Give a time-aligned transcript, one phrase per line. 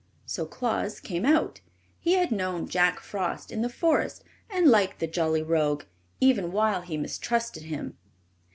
[0.25, 1.61] So Claus came out.
[1.99, 5.83] He had known Jack Frost in the Forest, and liked the jolly rogue,
[6.19, 7.99] even while he mistrusted him.